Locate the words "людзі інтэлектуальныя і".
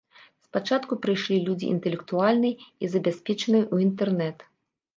1.49-2.85